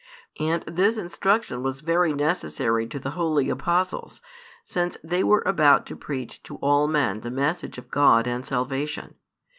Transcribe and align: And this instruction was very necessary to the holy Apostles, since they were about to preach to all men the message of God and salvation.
And 0.39 0.63
this 0.63 0.97
instruction 0.97 1.61
was 1.61 1.81
very 1.81 2.11
necessary 2.11 2.87
to 2.87 2.97
the 2.97 3.11
holy 3.11 3.51
Apostles, 3.51 4.19
since 4.63 4.97
they 5.03 5.23
were 5.23 5.43
about 5.45 5.85
to 5.85 5.95
preach 5.95 6.41
to 6.41 6.55
all 6.55 6.87
men 6.87 7.19
the 7.19 7.29
message 7.29 7.77
of 7.77 7.91
God 7.91 8.25
and 8.27 8.43
salvation. 8.43 9.13